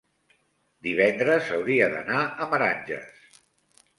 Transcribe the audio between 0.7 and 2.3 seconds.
divendres hauria d'anar